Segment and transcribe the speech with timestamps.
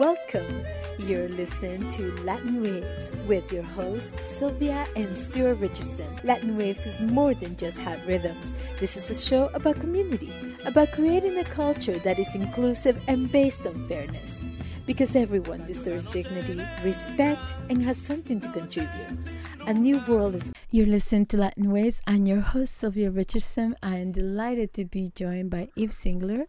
[0.00, 0.64] Welcome.
[0.98, 6.08] You're listening to Latin Waves with your hosts, Sylvia and Stuart Richardson.
[6.24, 8.54] Latin Waves is more than just hot rhythms.
[8.78, 10.32] This is a show about community,
[10.64, 14.38] about creating a culture that is inclusive and based on fairness.
[14.86, 19.18] Because everyone deserves dignity, respect, and has something to contribute.
[19.66, 20.50] A new world is.
[20.70, 22.00] You're listening to Latin Waves.
[22.06, 23.76] I'm your host, Sylvia Richardson.
[23.82, 26.46] I am delighted to be joined by Yves Engler.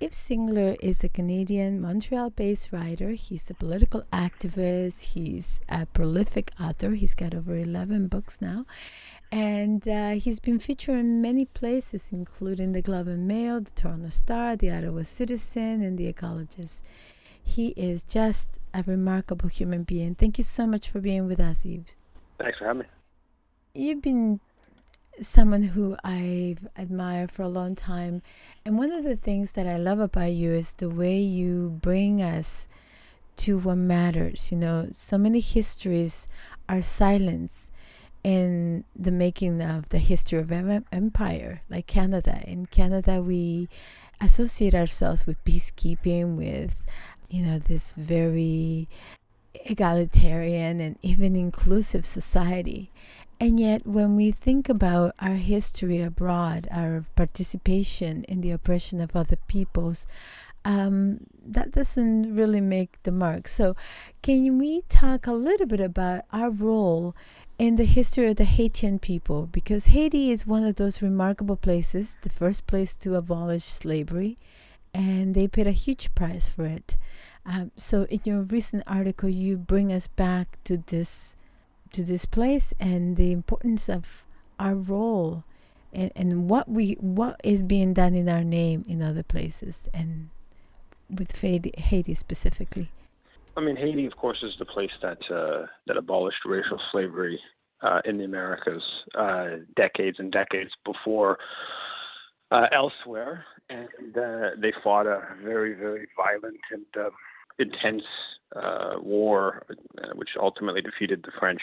[0.00, 3.10] Yves Engler is a Canadian, Montreal based writer.
[3.10, 5.14] He's a political activist.
[5.14, 6.92] He's a prolific author.
[6.92, 8.64] He's got over 11 books now.
[9.32, 14.08] And uh, he's been featured in many places, including the Globe and Mail, the Toronto
[14.08, 16.80] Star, the Ottawa Citizen, and the Ecologist.
[17.42, 20.14] He is just a remarkable human being.
[20.14, 21.96] Thank you so much for being with us, Yves.
[22.38, 22.86] Thanks for having me.
[23.74, 24.38] You've been
[25.20, 28.22] someone who I've admired for a long time.
[28.64, 32.22] And one of the things that I love about you is the way you bring
[32.22, 32.68] us
[33.38, 34.50] to what matters.
[34.52, 36.28] You know, so many histories
[36.68, 37.72] are silenced
[38.24, 42.42] in the making of the history of empire, like Canada.
[42.46, 43.68] In Canada, we
[44.20, 46.86] associate ourselves with peacekeeping, with,
[47.30, 48.88] you know, this very
[49.66, 52.90] egalitarian and even inclusive society.
[53.40, 59.14] And yet, when we think about our history abroad, our participation in the oppression of
[59.14, 60.06] other peoples,
[60.64, 63.46] um, that doesn't really make the mark.
[63.46, 63.76] So,
[64.22, 67.14] can we talk a little bit about our role
[67.58, 69.46] in the history of the Haitian people?
[69.46, 74.36] Because Haiti is one of those remarkable places, the first place to abolish slavery,
[74.92, 76.96] and they paid a huge price for it.
[77.46, 81.36] Um, so, in your recent article, you bring us back to this
[81.92, 84.24] to this place and the importance of
[84.58, 85.44] our role
[85.92, 90.30] and, and what we what is being done in our name in other places and
[91.10, 92.90] with Haiti specifically.
[93.56, 97.40] I mean, Haiti, of course, is the place that uh, that abolished racial slavery
[97.82, 98.82] uh, in the Americas
[99.14, 99.46] uh,
[99.76, 101.38] decades and decades before
[102.50, 107.10] uh, elsewhere, and uh, they fought a very, very violent and um,
[107.58, 108.02] intense
[109.00, 111.60] war, uh, which ultimately defeated the French,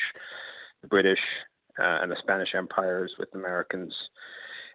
[0.82, 1.20] the British,
[1.80, 3.94] uh, and the Spanish empires, with Americans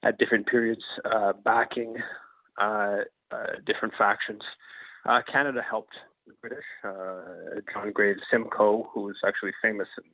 [0.03, 1.97] at different periods uh, backing
[2.60, 2.98] uh,
[3.66, 4.43] different factions.
[5.32, 5.94] Canada helped
[6.26, 6.65] the British.
[7.72, 10.04] John Graves Simcoe, who was actually famous in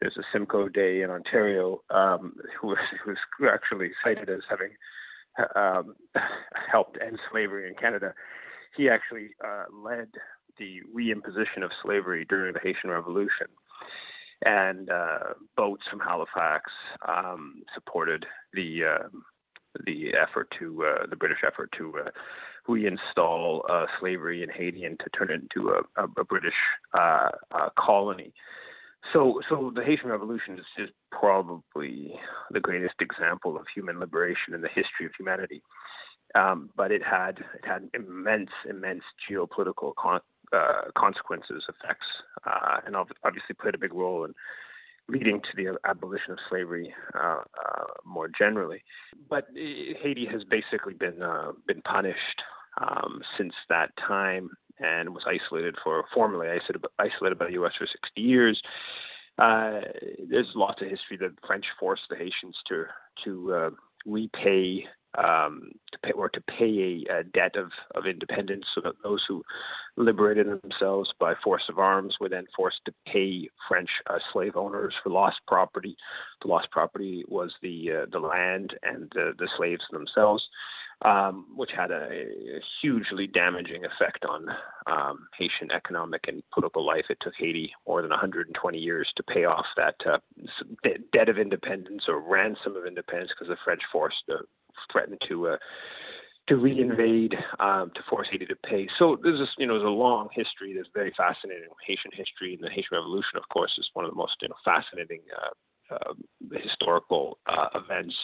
[0.00, 4.70] there's a Simcoe Day in Ontario, um, who, was, who was actually cited as having
[5.56, 5.96] um,
[6.70, 8.14] helped end slavery in Canada.
[8.76, 10.08] He actually uh, led
[10.58, 13.46] the reimposition of slavery during the Haitian Revolution.
[14.44, 16.70] And uh, boats from Halifax
[17.06, 19.08] um, supported the uh,
[19.84, 22.10] the effort to uh, the British effort to uh,
[22.68, 26.54] reinstall uh, slavery in Haiti and to turn it into a, a, British
[26.94, 27.28] uh,
[27.78, 28.32] colony.
[29.12, 32.14] So, so the Haitian Revolution is, is probably
[32.50, 35.62] the greatest example of human liberation in the history of humanity.
[36.34, 40.20] Um, but it had it had immense, immense geopolitical con-
[40.52, 42.06] uh, consequences, effects,
[42.46, 44.34] uh, and obviously played a big role in
[45.08, 48.82] leading to the abolition of slavery uh, uh more generally.
[49.28, 52.42] But Haiti has basically been uh, been punished
[52.80, 57.72] um, since that time and was isolated for formerly isolated, isolated by the U.S.
[57.78, 58.60] for 60 years.
[59.38, 59.80] Uh,
[60.28, 62.84] there's lots of history that the French forced the Haitians to
[63.24, 63.72] to
[64.06, 64.84] repay
[65.16, 69.24] um, to pay or to pay a, a, debt of, of independence so that those
[69.26, 69.42] who
[69.96, 74.94] liberated themselves by force of arms were then forced to pay French uh, slave owners
[75.02, 75.96] for lost property.
[76.42, 80.44] The lost property was the uh, the land and the, the slaves themselves,
[81.02, 84.46] um, which had a, a, hugely damaging effect on
[84.86, 87.06] um, Haitian economic and political life.
[87.08, 90.18] It took Haiti more than 120 years to pay off that uh,
[91.12, 94.38] debt of independence or ransom of independence because the French forced the
[94.92, 95.56] threatened to uh,
[96.48, 98.88] to reinvade, um, to force Haiti to pay.
[98.98, 100.72] So there's this, you know, there's a long history.
[100.72, 104.16] There's very fascinating Haitian history, and the Haitian Revolution, of course, is one of the
[104.16, 106.12] most you know fascinating uh, uh,
[106.62, 108.14] historical uh, events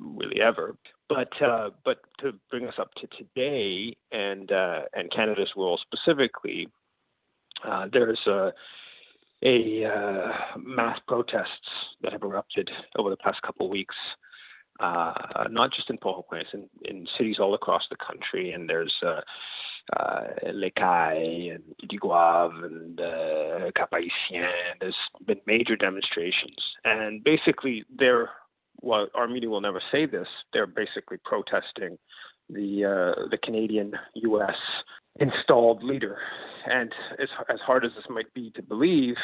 [0.00, 0.76] really ever.
[1.08, 6.68] But uh, but to bring us up to today and uh, and Canada's role specifically,
[7.68, 8.52] uh, there's a
[9.44, 9.84] a
[10.58, 11.68] mass protests
[12.02, 13.94] that have erupted over the past couple of weeks
[14.80, 15.12] uh,
[15.50, 18.52] not just in Port-au-Prince, in, in cities all across the country.
[18.52, 19.20] And there's uh,
[19.96, 24.48] uh, and Digoave and uh, Cap-Haïtien.
[24.80, 26.56] There's been major demonstrations.
[26.84, 28.30] And basically, they're,
[28.80, 31.98] well, our media will never say this, they're basically protesting
[32.50, 34.56] the uh, the Canadian U.S.
[35.18, 36.18] installed leader.
[36.66, 39.14] And as as hard as this might be to believe,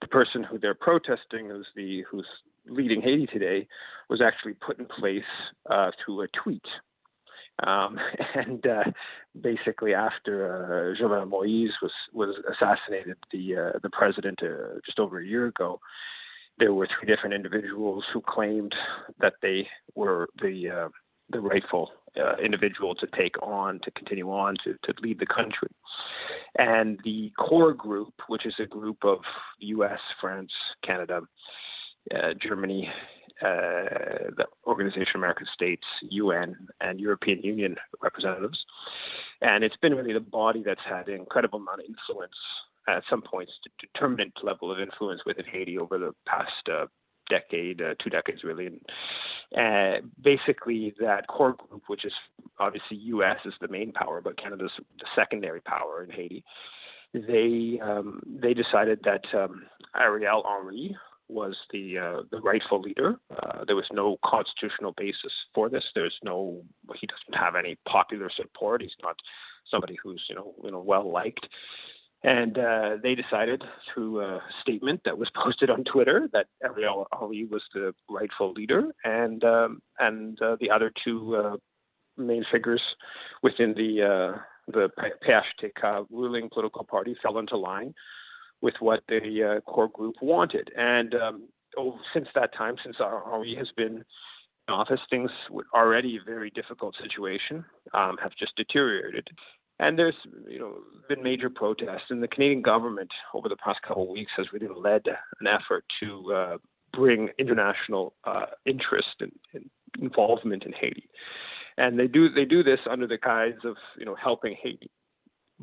[0.00, 2.26] the person who they're protesting, is the who's
[2.68, 3.66] leading Haiti today,
[4.08, 5.22] was actually put in place
[5.70, 6.64] uh, through a tweet.
[7.64, 7.98] Um,
[8.34, 8.84] and uh,
[9.40, 15.20] basically, after uh, Jovenel Moïse was was assassinated, the uh, the president uh, just over
[15.20, 15.80] a year ago,
[16.58, 18.74] there were three different individuals who claimed
[19.20, 20.88] that they were the uh,
[21.30, 25.68] the rightful uh, individual to take on, to continue on, to, to lead the country.
[26.58, 29.20] And the core group, which is a group of
[29.60, 30.52] U.S., France,
[30.84, 31.22] Canada,
[32.42, 32.90] Germany,
[33.42, 38.58] uh, the Organization of American States, UN, and European Union representatives.
[39.40, 42.36] And it's been really the body that's had an incredible amount of influence
[42.88, 46.86] at some points, determinant level of influence within Haiti over the past uh,
[47.28, 48.66] decade, uh, two decades really.
[48.66, 48.80] And
[49.56, 52.12] uh, basically, that core group, which is
[52.58, 53.38] obviously U.S.
[53.44, 56.44] is the main power, but Canada's the secondary power in Haiti.
[57.12, 60.96] They um, they decided that um, Ariel Henry
[61.28, 63.16] was the uh, the rightful leader.
[63.30, 65.84] Uh, there was no constitutional basis for this.
[65.94, 66.62] There's no
[67.00, 68.82] he doesn't have any popular support.
[68.82, 69.16] He's not
[69.70, 71.46] somebody who's you know you know well liked.
[72.24, 77.46] And uh, they decided through a statement that was posted on Twitter that Ariel Henry
[77.50, 81.56] was the rightful leader, and um, and uh, the other two uh,
[82.16, 82.82] main figures
[83.42, 84.38] within the uh,
[84.68, 84.90] the
[85.26, 87.94] PHTK ruling political party fell into line
[88.62, 90.70] with what the uh, core group wanted.
[90.76, 94.04] And um, oh, since that time, since Henry has been
[94.68, 95.30] in office, things
[95.74, 99.28] already a very difficult situation um, have just deteriorated.
[99.78, 100.14] And there's,
[100.48, 100.76] you know,
[101.08, 104.68] been major protests, and the Canadian government over the past couple of weeks has really
[104.68, 105.02] led
[105.40, 106.56] an effort to uh,
[106.92, 109.68] bring international uh, interest and, and,
[110.00, 111.08] involvement in Haiti.
[111.76, 114.90] And they do they do this under the guise of, you know, helping Haiti.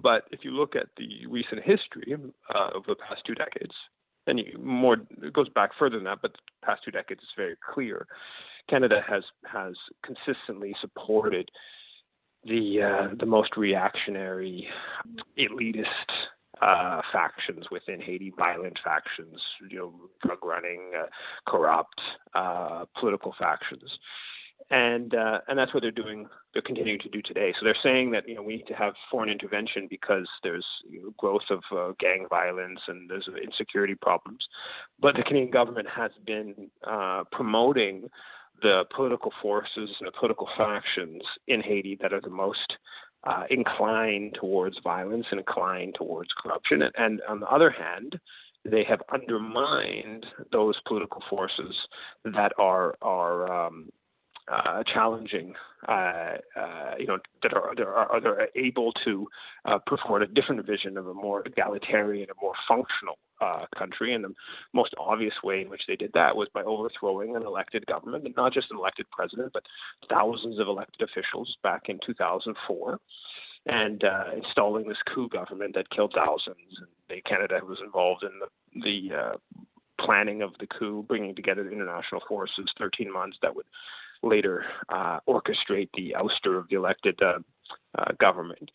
[0.01, 2.15] But if you look at the recent history
[2.53, 3.73] uh, of the past two decades,
[4.27, 7.29] and you, more it goes back further than that, but the past two decades is
[7.35, 8.07] very clear.
[8.69, 9.73] Canada has has
[10.05, 11.49] consistently supported
[12.43, 14.67] the uh, the most reactionary,
[15.37, 15.85] elitist
[16.61, 19.93] uh, factions within Haiti, violent factions, you know,
[20.23, 21.05] drug running, uh,
[21.49, 21.99] corrupt
[22.33, 23.89] uh, political factions,
[24.69, 26.27] and uh, and that's what they're doing.
[26.53, 27.53] They're continuing to do today.
[27.59, 31.01] So they're saying that you know we need to have foreign intervention because there's you
[31.01, 34.47] know, growth of uh, gang violence and there's insecurity problems,
[34.99, 36.69] but the Canadian government has been
[37.31, 38.09] promoting
[38.61, 42.77] the political forces and the political factions in Haiti that are the most
[43.23, 46.81] uh, inclined towards violence and inclined towards corruption.
[46.81, 48.19] And, and on the other hand,
[48.65, 51.75] they have undermined those political forces
[52.25, 53.89] that are are um,
[54.51, 55.53] uh, challenging,
[55.87, 59.27] uh, uh, you know, that are, that are, that are able to
[59.65, 64.13] uh, forward a different vision of a more egalitarian, a more functional uh, country.
[64.13, 64.33] And the
[64.73, 68.35] most obvious way in which they did that was by overthrowing an elected government, and
[68.35, 69.63] not just an elected president, but
[70.09, 72.99] thousands of elected officials back in 2004
[73.65, 76.77] and uh, installing this coup government that killed thousands.
[76.77, 79.63] And they, Canada was involved in the, the uh,
[80.03, 83.65] planning of the coup, bringing together the international forces, 13 months that would
[84.23, 87.39] later uh, orchestrate the ouster of the elected uh,
[87.97, 88.71] uh, government.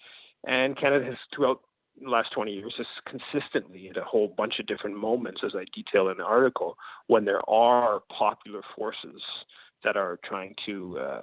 [0.47, 1.61] And Canada has, throughout
[2.01, 5.65] the last 20 years, has consistently, at a whole bunch of different moments, as I
[5.75, 9.23] detail in the article, when there are popular forces
[9.85, 11.21] that are trying to uh,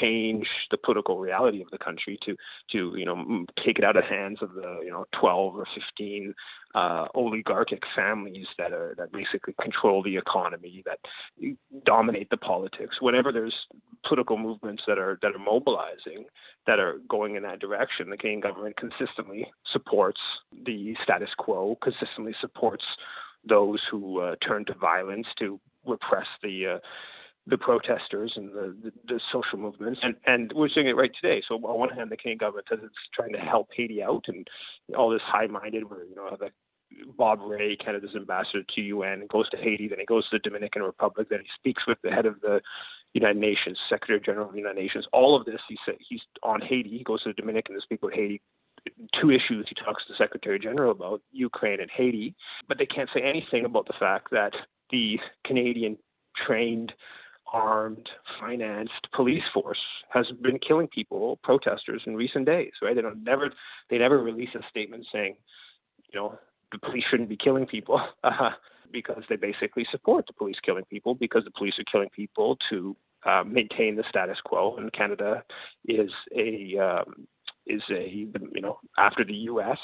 [0.00, 2.36] change the political reality of the country to
[2.70, 5.66] to you know take it out of the hands of the you know 12 or
[5.74, 6.34] 15
[6.74, 10.98] uh, oligarchic families that are that basically control the economy that
[11.84, 13.54] dominate the politics whenever there's
[14.06, 16.24] political movements that are that are mobilizing
[16.66, 20.20] that are going in that direction the Canadian government consistently supports
[20.66, 22.84] the status quo consistently supports
[23.46, 26.78] those who uh, turn to violence to repress the uh,
[27.46, 30.00] the protesters and the, the, the, social movements.
[30.02, 31.42] And, and we're seeing it right today.
[31.46, 34.48] So on one hand, the Canadian government says it's trying to help Haiti out and
[34.96, 36.48] all this high-minded, where, you know, the
[37.16, 40.82] Bob Rae, Canada's ambassador to UN, goes to Haiti, then he goes to the Dominican
[40.82, 42.60] Republic, then he speaks with the head of the
[43.12, 45.06] United Nations, Secretary General of the United Nations.
[45.12, 46.90] All of this, he said he's on Haiti.
[46.90, 48.40] He goes to the Dominican to speak with Haiti.
[49.20, 52.34] Two issues he talks to the Secretary General about Ukraine and Haiti,
[52.68, 54.52] but they can't say anything about the fact that
[54.90, 55.96] the Canadian
[56.46, 56.92] trained
[57.52, 58.08] armed,
[58.40, 59.78] financed police force
[60.10, 62.72] has been killing people, protesters, in recent days.
[62.82, 62.94] Right?
[62.94, 63.50] They don't never
[63.88, 65.36] they never release a statement saying,
[66.12, 66.38] you know,
[66.72, 68.50] the police shouldn't be killing people uh,
[68.92, 72.96] because they basically support the police killing people because the police are killing people to
[73.26, 75.42] uh, maintain the status quo, and Canada
[75.88, 77.26] is a um,
[77.66, 79.78] is a you know after the U.S.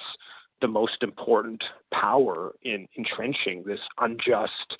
[0.61, 4.77] the most important power in entrenching this unjust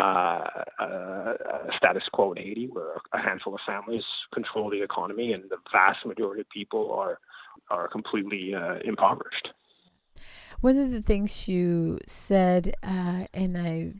[0.00, 0.44] uh,
[0.80, 1.34] uh,
[1.76, 6.04] status quo in Haiti, where a handful of families control the economy, and the vast
[6.04, 7.18] majority of people are
[7.70, 9.50] are completely uh, impoverished.
[10.64, 13.92] One of the things you said, uh, and I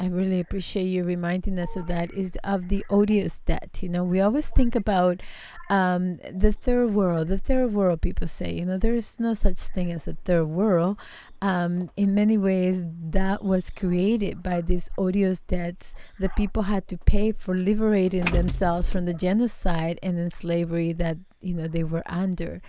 [0.00, 3.78] I really appreciate you reminding us of that is of the odious debt.
[3.80, 5.22] You know, we always think about
[5.68, 7.28] um, the third world.
[7.28, 10.46] The third world, people say, you know, there is no such thing as a third
[10.46, 10.98] world.
[11.42, 16.98] Um, in many ways, that was created by these odious debts that people had to
[16.98, 22.02] pay for liberating themselves from the genocide and then slavery that you know they were
[22.06, 22.62] under.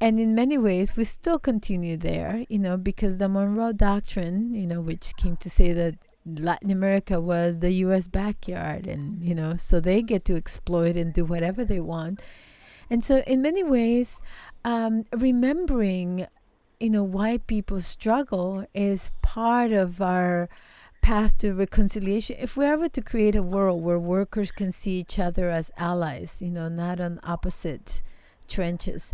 [0.00, 4.66] And in many ways, we still continue there, you know, because the Monroe Doctrine, you
[4.66, 5.94] know, which came to say that
[6.26, 11.12] Latin America was the US backyard and you know so they get to exploit and
[11.12, 12.20] do whatever they want.
[12.90, 14.20] And so in many ways
[14.64, 16.26] um, remembering
[16.80, 20.48] you know why people struggle is part of our
[21.00, 22.36] path to reconciliation.
[22.40, 26.42] If we're ever to create a world where workers can see each other as allies
[26.42, 28.02] you know not on opposite
[28.48, 29.12] trenches.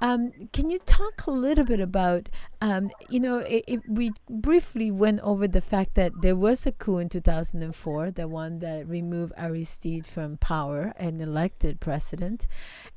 [0.00, 2.28] Um, can you talk a little bit about,
[2.60, 6.72] um, you know, it, it, we briefly went over the fact that there was a
[6.72, 12.46] coup in 2004, the one that removed Aristide from power and elected president,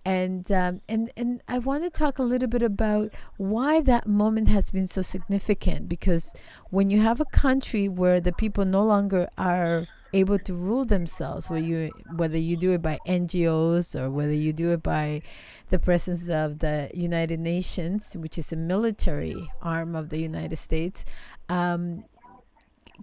[0.05, 4.49] and um, and and I want to talk a little bit about why that moment
[4.49, 6.33] has been so significant because
[6.71, 11.49] when you have a country where the people no longer are able to rule themselves
[11.49, 15.21] whether you whether you do it by NGOs or whether you do it by
[15.69, 21.05] the presence of the United Nations which is a military arm of the United States
[21.49, 22.05] um,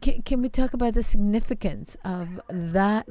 [0.01, 3.07] can, can we talk about the significance of that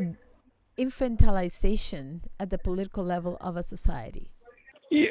[0.78, 4.34] infantilization at the political level of a society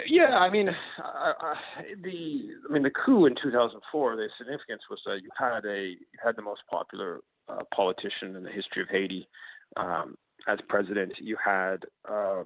[0.06, 4.16] yeah, I mean, the I mean the coup in 2004.
[4.16, 8.42] The significance was that you had a you had the most popular uh, politician in
[8.42, 9.28] the history of Haiti
[9.76, 10.16] um,
[10.49, 11.12] as president.
[11.20, 12.42] You had a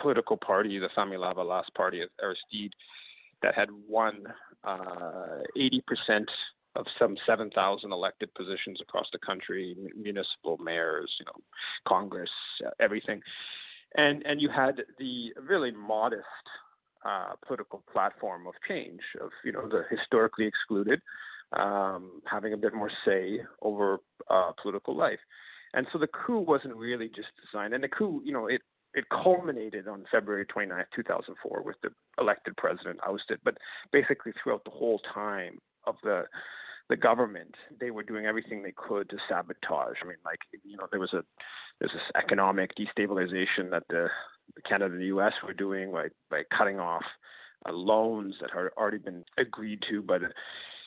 [0.00, 2.72] political party, the Famille Lavalas party of Aristide,
[3.42, 4.24] that had won
[4.64, 6.26] uh, 80%
[6.76, 11.40] of some 7,000 elected positions across the country, municipal mayors, you know,
[11.86, 12.30] Congress,
[12.80, 13.20] everything.
[13.96, 16.24] And, and you had the really modest
[17.04, 21.00] uh, political platform of change of you know the historically excluded
[21.52, 23.98] um, having a bit more say over
[24.30, 25.20] uh, political life.
[25.74, 28.62] And so the coup wasn't really just designed, and the coup, you know, it
[28.94, 33.40] it culminated on February 29, 2004, with the elected president ousted.
[33.44, 33.58] But
[33.92, 36.24] basically, throughout the whole time of the
[36.90, 39.96] the government, they were doing everything they could to sabotage.
[40.02, 41.24] I mean, like you know, there was a
[41.80, 44.08] there's this economic destabilization that the,
[44.68, 45.32] Canada and the U.S.
[45.44, 47.04] were doing by by cutting off
[47.66, 50.28] uh, loans that had already been agreed to the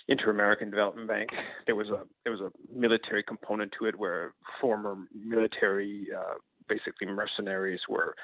[0.07, 1.29] Inter-American Development Bank.
[1.65, 6.35] There was a there was a military component to it where former military, uh,
[6.69, 8.15] basically mercenaries, were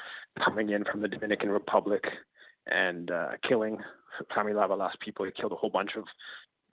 [0.43, 2.03] coming in from the Dominican Republic
[2.67, 3.77] and uh, killing
[4.33, 5.25] Famille Lavalas people.
[5.25, 6.05] He killed a whole bunch of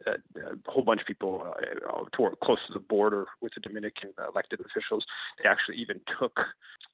[0.07, 3.61] uh, a whole bunch of people uh, uh toward, close to the border with the
[3.61, 5.05] Dominican elected officials.
[5.43, 6.38] They actually even took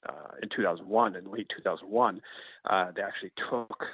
[0.08, 2.20] uh, in 2001, in late 2001,
[2.68, 3.84] uh, they actually took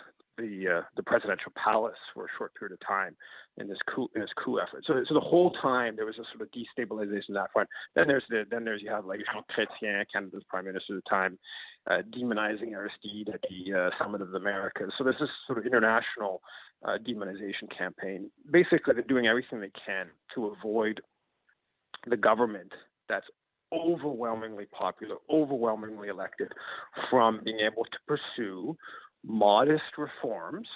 [0.43, 3.17] the uh, the presidential palace for a short period of time
[3.59, 4.85] in this coup in this coup effort.
[4.87, 7.69] So so the whole time there was a sort of destabilization of that front.
[7.95, 11.11] Then there's the then there's you have like Jean Chrétien, Canada's prime minister at the
[11.11, 11.39] time,
[11.91, 14.93] uh, demonizing Aristide at the uh, Summit of the Americas.
[14.99, 16.43] So there's this sort of international
[16.85, 18.31] uh, demonization campaign.
[18.51, 21.01] Basically, they're doing everything they can to avoid
[22.07, 22.73] the government
[23.09, 23.27] that's
[23.73, 26.53] overwhelmingly popular, overwhelmingly elected,
[27.11, 28.77] from being able to pursue
[29.25, 30.69] modest reforms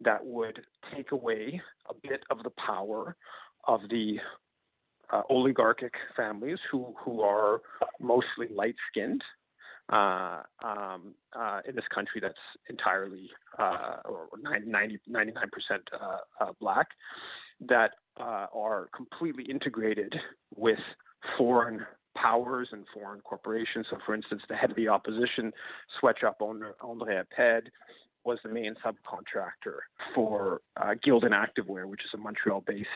[0.00, 0.60] that would
[0.94, 3.16] take away a bit of the power
[3.66, 4.18] of the
[5.12, 7.60] uh, oligarchic families who, who are
[8.00, 9.22] mostly light skinned
[9.92, 12.34] uh, um, uh, in this country that's
[12.70, 15.34] entirely uh, or 90, 99%
[15.92, 16.88] uh, uh, black
[17.60, 20.14] that are completely integrated
[20.56, 20.78] with
[21.36, 21.84] foreign
[22.24, 23.86] powers and foreign corporations.
[23.90, 25.52] So, for instance, the head of the opposition,
[26.00, 27.70] Sweatshop owner André Apaid,
[28.24, 29.80] was the main subcontractor
[30.14, 32.88] for uh, Gildan Activewear, which is a Montreal-based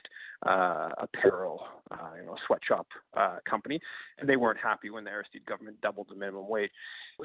[0.46, 3.78] uh, apparel, uh, you know, sweatshop uh, company,
[4.18, 6.70] and they weren't happy when the Aristide government doubled the minimum wage.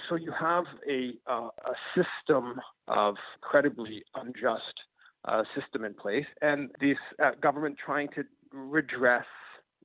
[0.10, 4.76] So you have a uh, a system of incredibly unjust
[5.24, 6.98] uh, system in place, and this
[7.42, 9.26] government trying to redress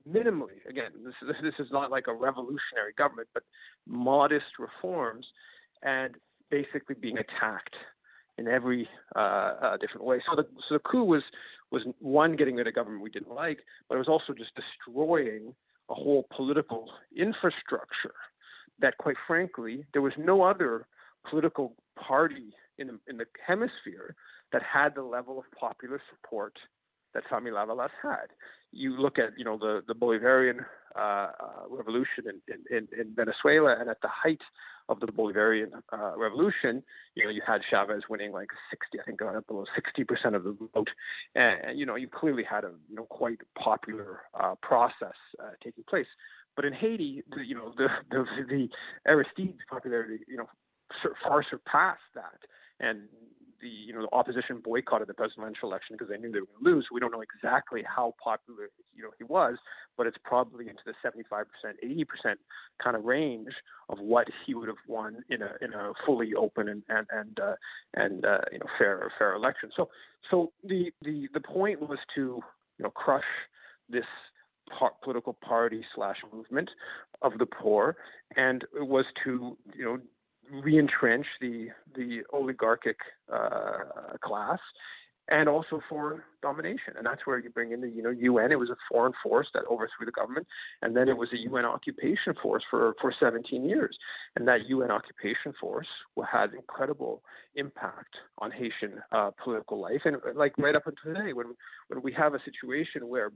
[0.08, 3.42] minimally, again, this is, this is not like a revolutionary government, but
[3.86, 5.26] modest reforms
[5.82, 6.14] and
[6.50, 7.76] basically being attacked
[8.38, 10.20] in every uh, uh, different way.
[10.28, 11.22] So the, so the coup was,
[11.70, 15.54] was one, getting rid of government we didn't like, but it was also just destroying
[15.90, 18.14] a whole political infrastructure
[18.80, 20.86] that, quite frankly, there was no other
[21.28, 24.14] political party in the, in the hemisphere
[24.52, 26.54] that had the level of popular support
[27.14, 28.28] that Fanmi Lavalas had.
[28.72, 30.64] You look at, you know, the, the Bolivarian
[30.96, 31.30] uh, uh,
[31.70, 34.40] revolution in, in, in, Venezuela, and at the height
[34.88, 36.82] of the Bolivarian uh, revolution,
[37.14, 40.56] you know, you had Chavez winning like 60, I think, uh, below 60% of the
[40.74, 40.88] vote,
[41.34, 45.84] and you know, you clearly had a you know quite popular uh, process uh, taking
[45.88, 46.06] place.
[46.56, 48.68] But in Haiti, the, you know, the the, the
[49.06, 50.48] Aristide's popularity, you know,
[51.22, 52.40] far surpassed that,
[52.80, 53.02] and
[53.60, 56.64] the you know the opposition boycotted the presidential election because they knew they were going
[56.64, 56.86] to lose.
[56.92, 59.56] We don't know exactly how popular you know he was,
[59.96, 61.44] but it's probably into the 75%,
[61.84, 62.34] 80%
[62.82, 63.48] kind of range
[63.88, 67.40] of what he would have won in a in a fully open and and and
[67.40, 67.54] uh,
[67.94, 69.70] and uh, you know fair fair election.
[69.76, 69.88] So
[70.30, 72.40] so the the the point was to
[72.78, 73.24] you know crush
[73.88, 74.04] this
[75.02, 76.68] political party slash movement
[77.22, 77.96] of the poor,
[78.36, 79.98] and it was to you know
[80.50, 82.96] re-entrench the the oligarchic
[83.32, 84.60] uh, class
[85.30, 86.94] and also foreign domination.
[86.96, 88.52] And that's where you bring in the you know UN.
[88.52, 90.46] It was a foreign force that overthrew the government,
[90.82, 93.96] and then it was a UN occupation force for for 17 years.
[94.36, 95.88] And that UN occupation force
[96.30, 97.22] had incredible
[97.54, 101.54] impact on Haitian uh, political life, and like right up until today, when
[101.88, 103.30] when we have a situation where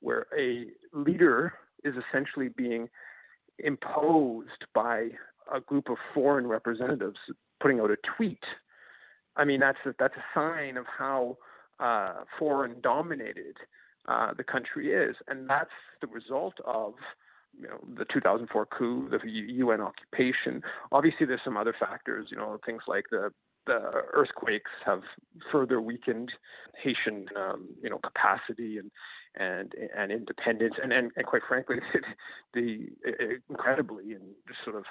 [0.00, 1.54] where a leader
[1.84, 2.88] is essentially being
[3.58, 5.08] imposed by
[5.52, 7.18] a group of foreign representatives
[7.60, 8.42] putting out a tweet.
[9.36, 11.38] I mean, that's a, that's a sign of how
[11.80, 13.56] uh, foreign dominated
[14.08, 15.70] uh, the country is, and that's
[16.00, 16.94] the result of
[17.58, 20.62] you know the 2004 coup, the UN occupation.
[20.90, 22.28] Obviously, there's some other factors.
[22.30, 23.30] You know, things like the
[23.66, 23.78] the
[24.12, 25.02] earthquakes have
[25.50, 26.32] further weakened
[26.82, 28.90] Haitian, um, you know, capacity and
[29.34, 31.76] and and independence, and and, and quite frankly,
[32.54, 34.84] the, the incredibly and just sort of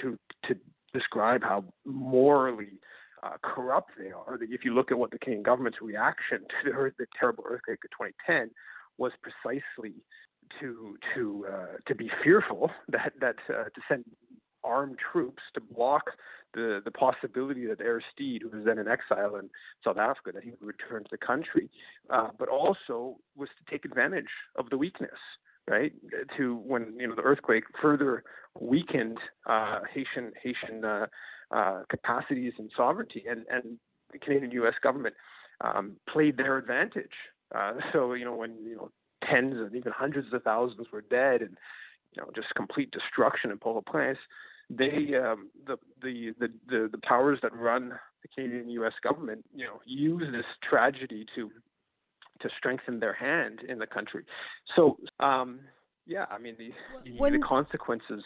[0.00, 0.56] to to
[0.92, 2.78] describe how morally
[3.22, 4.38] uh, corrupt they are.
[4.38, 7.80] That If you look at what the Canadian government's reaction to the, the terrible earthquake
[7.84, 8.50] of 2010
[8.96, 9.94] was precisely
[10.60, 14.04] to to uh, to be fearful that that uh, to send
[14.64, 16.10] armed troops to block
[16.54, 19.50] the the possibility that Aristide, who was then in exile in
[19.84, 21.70] South Africa, that he would return to the country,
[22.10, 25.10] uh, but also was to take advantage of the weakness
[25.68, 25.92] right?
[26.36, 28.24] To when you know the earthquake further
[28.58, 31.06] weakened uh, Haitian Haitian uh,
[31.50, 33.78] uh, capacities and sovereignty, and and
[34.12, 34.74] the Canadian U.S.
[34.82, 35.14] government
[35.60, 37.12] um, played their advantage.
[37.54, 38.90] Uh, so you know when you know
[39.28, 41.56] tens and even hundreds of thousands were dead, and
[42.14, 44.18] you know just complete destruction in Port-au-Prince,
[44.70, 48.94] they um, the, the the the the powers that run the Canadian U.S.
[49.02, 51.50] government, you know, use this tragedy to
[52.40, 54.24] to strengthen their hand in the country.
[54.76, 55.60] So, um,
[56.06, 56.72] yeah, I mean, the,
[57.18, 58.24] when, the consequences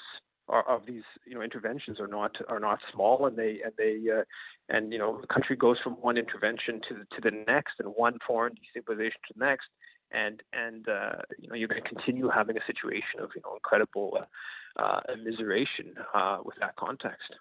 [0.48, 3.98] are, of these, you know, interventions are not are not small, and they and they
[4.10, 4.22] uh,
[4.68, 8.18] and you know, the country goes from one intervention to to the next, and one
[8.26, 9.66] foreign destabilization to the next,
[10.12, 13.54] and and uh, you know, you're going to continue having a situation of you know
[13.54, 17.34] incredible uh, uh, immiseration uh, with that context.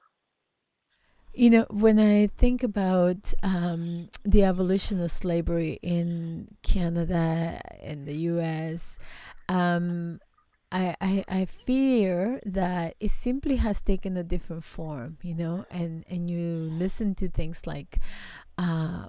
[1.34, 8.16] You know, when I think about um, the abolition of slavery in Canada and the
[8.16, 8.98] US,
[9.48, 10.20] um,
[10.74, 16.06] I, I, I fear that it simply has taken a different form, you know, and,
[16.10, 18.00] and you listen to things like
[18.58, 19.08] uh,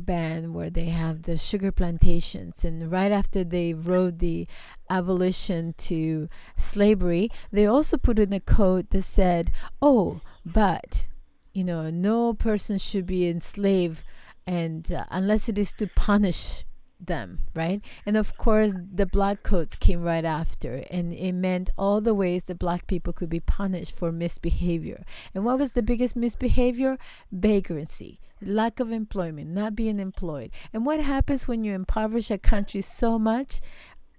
[0.00, 4.46] Band, where they have the sugar plantations, and right after they wrote the
[4.88, 9.50] abolition to slavery, they also put in a code that said,
[9.82, 11.06] oh, but
[11.54, 14.02] you know, no person should be enslaved,
[14.46, 16.64] and uh, unless it is to punish
[17.00, 17.80] them, right?
[18.06, 22.44] And of course, the black codes came right after, and it meant all the ways
[22.44, 25.04] that black people could be punished for misbehavior.
[25.34, 26.98] And what was the biggest misbehavior?
[27.30, 30.50] Vagrancy, lack of employment, not being employed.
[30.72, 33.60] And what happens when you impoverish a country so much?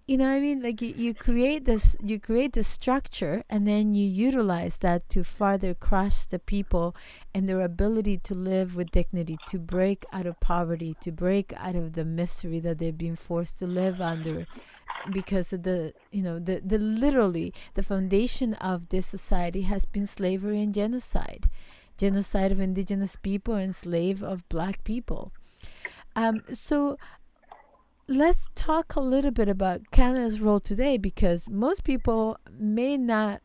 [0.07, 0.61] You know what i mean?
[0.61, 5.23] Like you, you create this you create the structure and then you utilize that to
[5.23, 6.95] further crush the people
[7.33, 11.75] and their ability to live with dignity to break out of poverty to break out
[11.75, 14.45] of the misery that they've been forced to live under
[15.11, 20.07] because of the you know the, the literally the foundation of this society has been
[20.07, 21.49] slavery and genocide.
[21.97, 25.31] Genocide of indigenous people and slave of black people.
[26.15, 26.97] Um, so
[28.07, 33.41] let's talk a little bit about Canada's role today because most people may not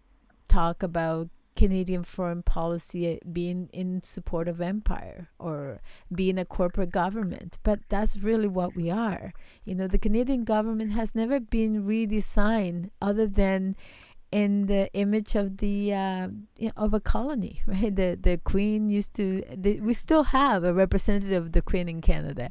[0.48, 5.80] talk about Canadian foreign policy being in support of empire or
[6.14, 9.32] being a corporate government, but that's really what we are.
[9.64, 13.76] You know, the Canadian government has never been redesigned other than
[14.32, 16.28] in the image of the uh,
[16.76, 17.94] of a colony, right?
[17.94, 19.42] The the Queen used to.
[19.54, 22.48] The, we still have a representative of the Queen in Canada,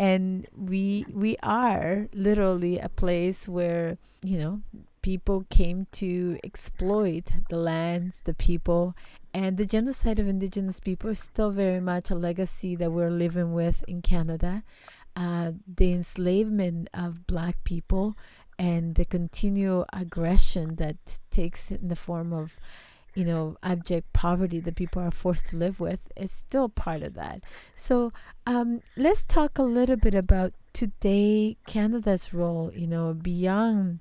[0.00, 4.62] and we we are literally a place where you know
[5.02, 8.94] people came to exploit the lands, the people,
[9.32, 13.52] and the genocide of Indigenous people is still very much a legacy that we're living
[13.52, 14.62] with in Canada.
[15.16, 18.14] Uh, the enslavement of Black people
[18.58, 22.58] and the continual aggression that takes in the form of
[23.14, 27.14] you know abject poverty that people are forced to live with is still part of
[27.14, 27.42] that
[27.74, 28.10] so
[28.46, 34.00] um, let's talk a little bit about today canada's role you know beyond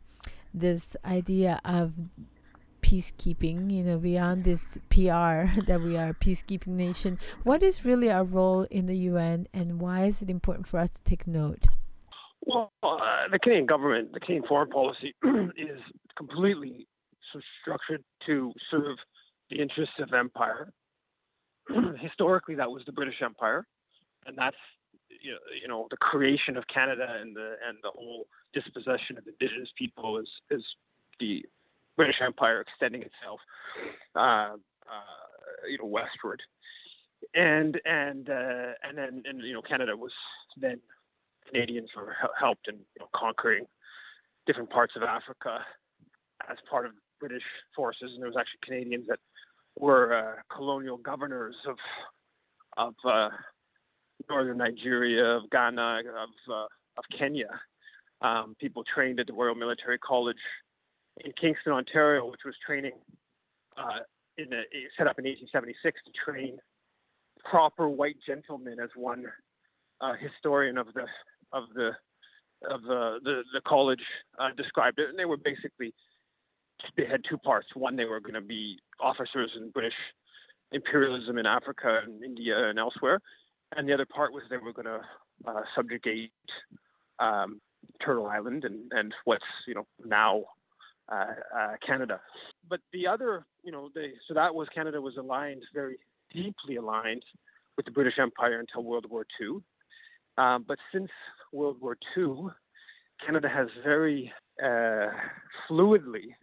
[0.53, 1.93] this idea of
[2.81, 7.19] peacekeeping, you know, beyond this PR that we are a peacekeeping nation.
[7.43, 10.89] What is really our role in the UN and why is it important for us
[10.91, 11.65] to take note?
[12.41, 15.79] Well, uh, the Canadian government, the Canadian foreign policy is
[16.17, 16.87] completely
[17.61, 18.97] structured to serve
[19.49, 20.71] the interests of empire.
[21.99, 23.65] Historically, that was the British Empire,
[24.25, 24.57] and that's
[25.21, 30.17] you know the creation of Canada and the and the whole dispossession of indigenous people
[30.17, 30.63] is is
[31.19, 31.43] the
[31.95, 33.39] British Empire extending itself,
[34.15, 34.55] uh, uh,
[35.69, 36.41] you know, westward,
[37.35, 40.13] and and uh, and then and you know Canada was
[40.57, 40.79] then
[41.51, 43.65] Canadians were helped in you know, conquering
[44.45, 45.59] different parts of Africa
[46.49, 47.43] as part of British
[47.75, 49.19] forces, and there was actually Canadians that
[49.77, 51.77] were uh, colonial governors of
[52.77, 53.29] of uh,
[54.29, 57.49] northern Nigeria, of Ghana, of uh, of Kenya.
[58.21, 60.37] Um, people trained at the Royal Military College
[61.23, 62.93] in Kingston, Ontario, which was training
[63.77, 63.99] uh,
[64.37, 64.61] in the,
[64.97, 66.57] set up in 1876 to train
[67.45, 69.25] proper white gentlemen, as one
[70.01, 71.05] uh, historian of the
[71.53, 71.91] of the
[72.69, 73.19] of the,
[73.53, 74.03] the college
[74.37, 75.93] uh, described it, and they were basically
[76.97, 77.67] they had two parts.
[77.75, 79.93] One, they were going to be officers in British
[80.71, 83.19] imperialism in Africa and India and elsewhere,
[83.75, 85.01] and the other part was they were going to
[85.47, 86.31] uh, subjugate
[87.19, 87.59] um,
[88.03, 90.43] Turtle Island and, and what's you know now
[91.11, 91.25] uh,
[91.57, 92.19] uh, Canada.
[92.69, 95.97] But the other, you know, they, so that was Canada was aligned very
[96.33, 97.23] deeply aligned
[97.77, 99.57] with the British Empire until World War II.
[100.37, 101.09] Um, but since
[101.51, 102.49] World War II,
[103.25, 104.31] Canada has very
[104.63, 105.07] uh,
[105.67, 106.35] fluidly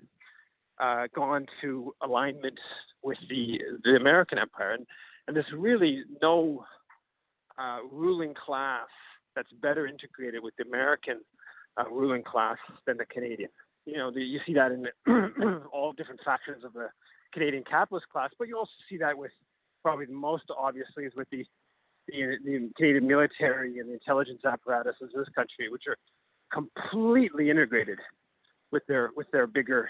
[0.81, 2.59] uh, gone to alignment
[3.03, 4.87] with the the American Empire, and,
[5.27, 6.65] and there's really no
[7.59, 8.89] uh, ruling class
[9.35, 11.21] that's better integrated with the American
[11.79, 13.51] uh, ruling class than the Canadian.
[13.85, 14.87] You know, the, you see that in
[15.73, 16.89] all different factions of the
[17.33, 19.33] Canadian capitalist class, but you also see that with
[19.83, 21.45] probably the most obviously is with the
[22.09, 25.97] the, the Canadian military and the intelligence apparatuses of this country, which are
[26.53, 27.99] completely integrated
[28.73, 29.89] with their with their bigger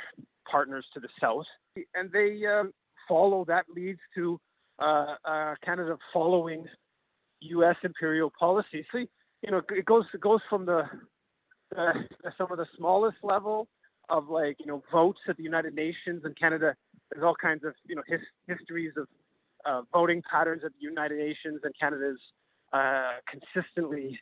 [0.51, 1.47] partners to the south,
[1.95, 2.73] and they um,
[3.09, 3.45] follow.
[3.45, 4.39] That leads to
[4.79, 6.67] uh, uh, Canada following
[7.41, 7.77] U.S.
[7.83, 8.87] imperial policy.
[8.93, 10.83] So you know, it goes it goes from the,
[11.71, 11.93] the
[12.37, 13.69] some of the smallest level
[14.09, 16.75] of like you know votes at the United Nations and Canada.
[17.11, 19.07] There's all kinds of you know his, histories of
[19.65, 22.19] uh, voting patterns at the United Nations and Canada's
[22.73, 24.19] uh, consistently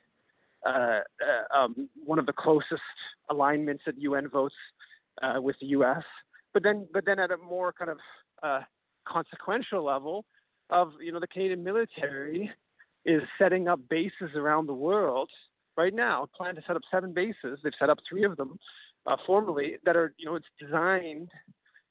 [0.67, 2.83] uh, uh um, one of the closest
[3.31, 4.55] alignments at UN votes
[5.23, 6.03] uh, with the U.S.
[6.53, 7.99] But then, but then at a more kind of
[8.43, 8.61] uh,
[9.07, 10.25] consequential level
[10.71, 12.51] of you know the Canadian military
[13.05, 15.31] is setting up bases around the world
[15.77, 16.27] right now.
[16.37, 17.59] Plan to set up seven bases.
[17.63, 18.59] They've set up three of them
[19.27, 21.29] formally that are, you know, it's designed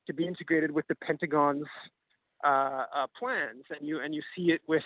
[0.07, 1.67] to be integrated with the Pentagon's
[2.43, 4.83] uh, uh, plans, and you and you see it with,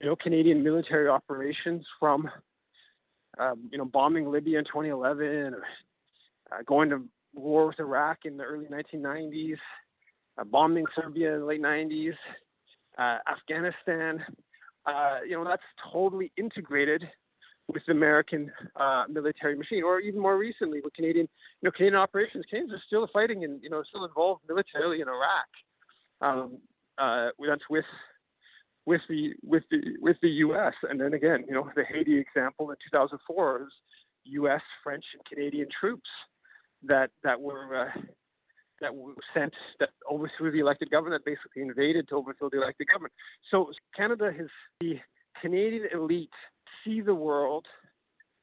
[0.00, 2.30] you know, Canadian military operations from,
[3.38, 5.62] um, you know, bombing Libya in 2011, or
[6.52, 9.56] uh, going to war with Iraq in the early 1990s,
[10.38, 12.14] uh, bombing Serbia in the late 90s,
[12.98, 14.22] uh, Afghanistan
[14.86, 17.02] uh, you know, that's totally integrated
[17.68, 21.26] with the American uh, military machine, or even more recently with Canadian,
[21.60, 22.44] you know, Canadian operations.
[22.50, 25.48] Canadians are still fighting and you know still involved militarily in Iraq.
[26.20, 26.58] Um,
[26.98, 27.86] uh, that's with
[28.86, 30.74] with the with the with the U.S.
[30.82, 33.68] And then again, you know, the Haiti example in 2004 is
[34.24, 36.08] U.S., French, and Canadian troops
[36.82, 38.00] that that were uh,
[38.80, 42.88] that were sent that overthrew the elected government, that basically invaded to overthrow the elected
[42.88, 43.12] government.
[43.50, 44.48] So Canada has
[44.80, 45.00] the
[45.40, 46.30] Canadian elite
[46.84, 47.66] see the world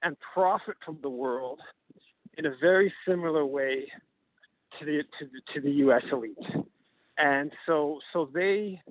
[0.04, 1.60] and profit from the world
[2.38, 3.88] in a very similar way
[4.80, 6.04] to the to the, to the U.S.
[6.12, 6.38] elite.
[7.18, 8.82] And so so they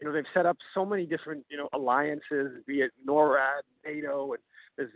[0.00, 4.32] you know they've set up so many different you know alliances, be it NORAD, NATO,
[4.32, 4.42] and
[4.76, 4.90] there's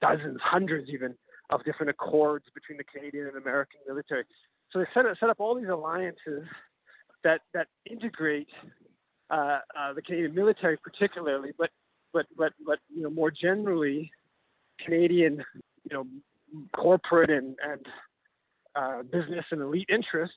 [0.00, 1.14] dozens, hundreds even
[1.50, 4.24] of different accords between the Canadian and American military.
[4.72, 6.44] So they set up, set up all these alliances
[7.24, 8.48] that that integrate
[9.30, 11.70] uh, uh, the Canadian military, particularly, but
[12.12, 14.10] but but but you know more generally,
[14.84, 15.44] Canadian
[15.88, 16.06] you know
[16.74, 17.86] corporate and and
[18.74, 20.36] uh, business and elite interests.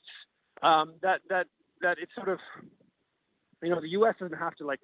[0.62, 1.48] Um, that that
[1.82, 2.40] that it's sort of
[3.62, 4.16] you know the U.S.
[4.20, 4.80] doesn't have to like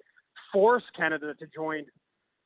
[0.52, 1.84] force Canada to join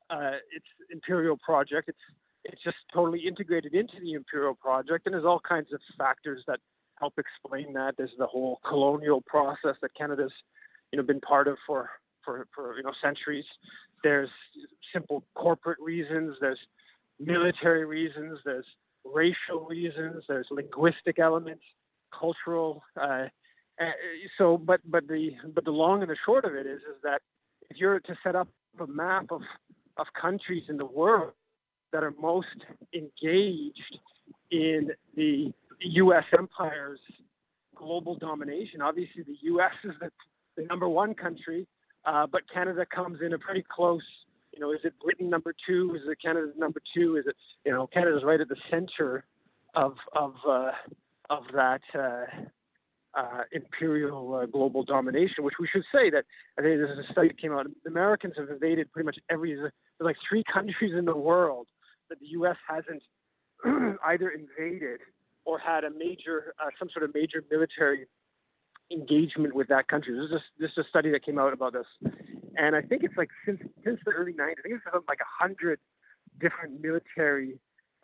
[0.09, 1.89] uh, its imperial project.
[1.89, 1.97] It's
[2.45, 6.59] it's just totally integrated into the imperial project, and there's all kinds of factors that
[6.99, 7.95] help explain that.
[7.97, 10.33] There's the whole colonial process that Canada's
[10.91, 11.89] you know been part of for
[12.23, 13.45] for for you know centuries.
[14.03, 14.29] There's
[14.91, 16.35] simple corporate reasons.
[16.41, 16.59] There's
[17.19, 18.39] military reasons.
[18.43, 18.65] There's
[19.05, 20.23] racial reasons.
[20.27, 21.63] There's linguistic elements,
[22.17, 22.83] cultural.
[22.99, 23.25] Uh,
[23.81, 23.85] uh,
[24.37, 27.21] so, but but the but the long and the short of it is is that
[27.69, 28.47] if you're to set up
[28.79, 29.41] a map of
[29.97, 31.33] of countries in the world
[31.91, 32.47] that are most
[32.93, 33.99] engaged
[34.51, 36.23] in the U.S.
[36.37, 36.99] empire's
[37.75, 39.73] global domination, obviously the U.S.
[39.83, 40.11] is the,
[40.55, 41.67] the number one country,
[42.05, 44.03] uh, but Canada comes in a pretty close.
[44.53, 45.95] You know, is it Britain number two?
[45.95, 47.17] Is it Canada number two?
[47.17, 49.25] Is it you know Canada's right at the center
[49.73, 50.71] of of uh,
[51.31, 51.81] of that
[53.15, 56.25] uh, imperial uh, global domination, which we should say that
[56.57, 57.67] I think there's a study that came out.
[57.85, 59.55] Americans have invaded pretty much every.
[59.55, 61.67] There's like three countries in the world
[62.09, 62.57] that the U.S.
[62.67, 63.03] hasn't
[64.05, 65.01] either invaded
[65.45, 68.07] or had a major, uh, some sort of major military
[68.91, 70.15] engagement with that country.
[70.15, 72.11] This is a, this is a study that came out about this,
[72.55, 74.51] and I think it's like since since the early '90s.
[74.59, 75.79] I think it's like a hundred
[76.39, 77.59] different military,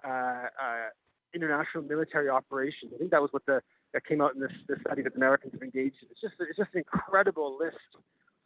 [0.05, 0.89] uh, uh,
[1.33, 2.91] international military operations.
[2.93, 3.61] I think that was what the
[3.93, 6.09] that came out in this, this study that Americans have engaged in.
[6.11, 7.75] It's just it's just an incredible list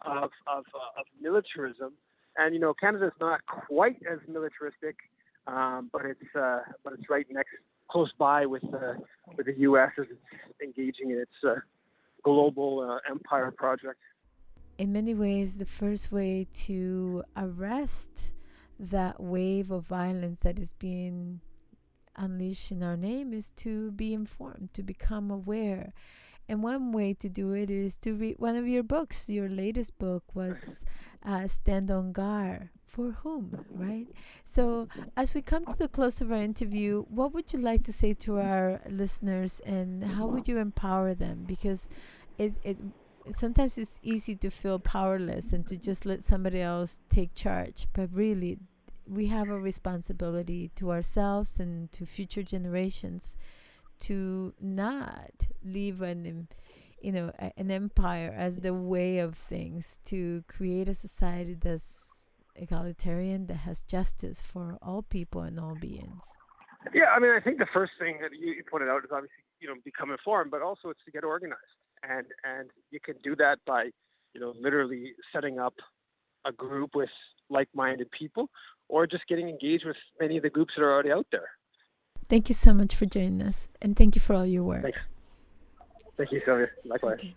[0.01, 1.93] of of, uh, of militarism,
[2.37, 4.97] and you know Canada is not quite as militaristic,
[5.47, 7.51] um, but it's uh, but it's right next
[7.89, 8.93] close by with uh,
[9.35, 9.91] with the U.S.
[9.99, 11.55] as it's engaging in its uh,
[12.23, 13.99] global uh, empire project.
[14.77, 18.33] In many ways, the first way to arrest
[18.79, 21.41] that wave of violence that is being
[22.15, 25.93] unleash in our name is to be informed, to become aware.
[26.49, 29.29] And one way to do it is to read one of your books.
[29.29, 30.83] Your latest book was
[31.25, 32.69] uh, Stand on Guard.
[32.85, 34.05] For whom, right?
[34.43, 37.93] So, as we come to the close of our interview, what would you like to
[37.93, 41.43] say to our listeners and how would you empower them?
[41.47, 41.89] Because
[42.37, 42.77] it, it
[43.31, 48.09] sometimes it's easy to feel powerless and to just let somebody else take charge, but
[48.13, 48.59] really,
[49.07, 53.37] we have a responsibility to ourselves and to future generations
[53.99, 56.47] to not leave an
[57.01, 62.11] you know an empire as the way of things to create a society that's
[62.55, 66.23] egalitarian that has justice for all people and all beings.
[66.93, 69.43] Yeah i mean i think the first thing that you, you pointed out is obviously
[69.59, 71.61] you know become informed but also it's to get organized.
[72.03, 73.89] And and you can do that by
[74.33, 75.75] you know literally setting up
[76.45, 77.09] a group with
[77.49, 78.49] like-minded people
[78.89, 81.49] or just getting engaged with many of the groups that are already out there.
[82.29, 84.83] Thank you so much for joining us, and thank you for all your work.
[84.83, 85.01] Thanks.
[86.17, 86.67] Thank you, Sylvia.
[86.85, 87.19] Likewise.
[87.19, 87.35] Okay.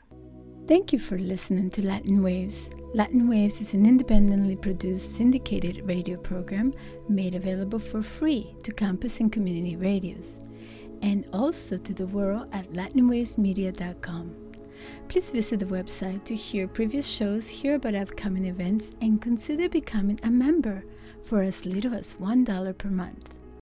[0.69, 2.71] Thank you for listening to Latin Waves.
[2.93, 6.75] Latin Waves is an independently produced syndicated radio program
[7.09, 10.41] made available for free to campus and community radios,
[11.03, 14.35] and also to the world at latinwavesmedia.com.
[15.09, 20.19] Please visit the website to hear previous shows, hear about upcoming events, and consider becoming
[20.25, 20.85] a member
[21.27, 23.36] for as little as $1 per month.